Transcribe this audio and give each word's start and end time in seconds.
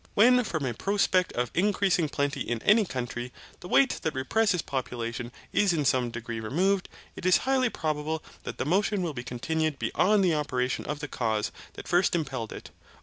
When 0.15 0.43
from 0.43 0.65
a 0.65 0.73
prospect 0.73 1.31
of 1.33 1.51
increasing 1.53 2.09
plenty 2.09 2.39
in 2.41 2.59
any 2.63 2.85
country, 2.85 3.31
the 3.59 3.67
weight 3.67 3.99
that 4.01 4.15
represses 4.15 4.63
population 4.63 5.31
is 5.53 5.73
in 5.73 5.85
some 5.85 6.09
degree 6.09 6.39
removed, 6.39 6.89
it 7.15 7.23
is 7.23 7.37
highly 7.45 7.69
probable 7.69 8.23
that 8.41 8.57
the 8.57 8.65
motion 8.65 9.03
will 9.03 9.13
be 9.13 9.23
continued 9.23 9.77
beyond 9.77 10.23
the 10.25 10.33
operation 10.33 10.85
of 10.87 11.01
the 11.01 11.07
cause 11.07 11.51
that 11.73 11.87
first 11.87 12.15
impelled 12.15 12.51
it. 12.51 12.71